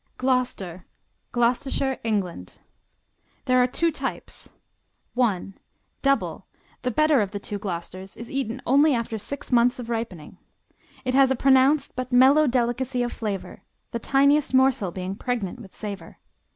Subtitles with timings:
[0.17, 0.87] Gloucester
[1.31, 2.59] Gloucestershire, England
[3.45, 4.55] There are two types:
[5.15, 5.53] I.
[6.01, 6.47] Double,
[6.81, 10.39] the better of the two Gloucesters, is eaten only after six months of ripening.
[11.05, 16.17] "It has a pronounced, but mellow, delicacy of flavor...the tiniest morsel being pregnant with savour.